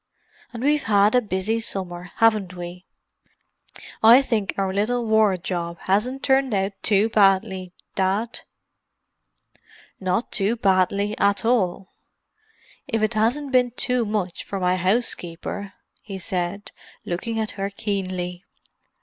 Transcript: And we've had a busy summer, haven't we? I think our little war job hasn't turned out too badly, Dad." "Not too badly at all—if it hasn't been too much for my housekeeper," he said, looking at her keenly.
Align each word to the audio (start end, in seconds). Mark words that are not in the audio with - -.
And 0.51 0.63
we've 0.63 0.81
had 0.85 1.13
a 1.13 1.21
busy 1.21 1.59
summer, 1.59 2.09
haven't 2.15 2.55
we? 2.55 2.87
I 4.01 4.23
think 4.23 4.51
our 4.57 4.73
little 4.73 5.05
war 5.05 5.37
job 5.37 5.77
hasn't 5.81 6.23
turned 6.23 6.55
out 6.55 6.73
too 6.81 7.09
badly, 7.09 7.71
Dad." 7.93 8.39
"Not 9.99 10.31
too 10.31 10.55
badly 10.55 11.15
at 11.19 11.45
all—if 11.45 12.99
it 12.99 13.13
hasn't 13.13 13.51
been 13.51 13.73
too 13.77 14.03
much 14.03 14.43
for 14.43 14.59
my 14.59 14.75
housekeeper," 14.75 15.73
he 16.01 16.17
said, 16.17 16.71
looking 17.05 17.39
at 17.39 17.51
her 17.51 17.69
keenly. 17.69 18.43